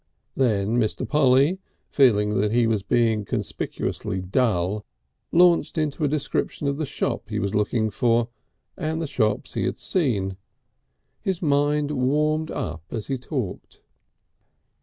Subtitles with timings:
[0.35, 1.07] Then Mr.
[1.07, 4.83] Polly, feeling that he was being conspicuously dull,
[5.31, 8.27] launched into a description of the shop he was looking for
[8.75, 10.37] and the shops he had seen.
[11.21, 13.81] His mind warmed up as he talked.